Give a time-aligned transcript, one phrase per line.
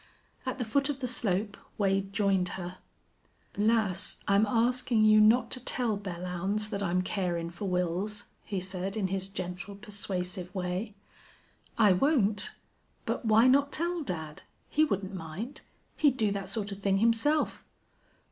[0.47, 2.79] At the foot of the slope Wade joined her.
[3.55, 8.97] "Lass, I'm askin' you not to tell Belllounds that I'm carin' for Wils," he said,
[8.97, 10.95] in his gentle, persuasive way.
[11.77, 12.49] "I won't.
[13.05, 14.41] But why not tell dad?
[14.71, 15.61] He wouldn't mind.
[15.97, 17.63] He'd do that sort of thing himself."